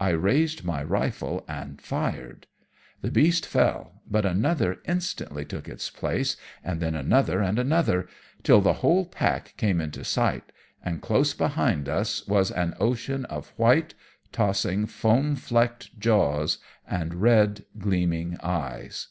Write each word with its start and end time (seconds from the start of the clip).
I 0.00 0.12
raised 0.12 0.64
my 0.64 0.82
rifle 0.82 1.44
and 1.46 1.78
fired. 1.78 2.46
The 3.02 3.10
beast 3.10 3.44
fell, 3.44 4.00
but 4.10 4.24
another 4.24 4.80
instantly 4.86 5.44
took 5.44 5.68
its 5.68 5.90
place, 5.90 6.38
and 6.64 6.80
then 6.80 6.94
another 6.94 7.42
and 7.42 7.58
another, 7.58 8.08
till 8.42 8.62
the 8.62 8.72
whole 8.80 9.04
pack 9.04 9.52
came 9.58 9.78
into 9.78 10.04
sight, 10.04 10.52
and 10.82 11.02
close 11.02 11.34
behind 11.34 11.86
us 11.86 12.26
was 12.26 12.50
an 12.50 12.76
ocean 12.80 13.26
of 13.26 13.50
white, 13.58 13.92
tossing, 14.32 14.86
foam 14.86 15.36
flecked 15.36 15.98
jaws 16.00 16.56
and 16.88 17.16
red 17.16 17.66
gleaming 17.78 18.38
eyes. 18.42 19.08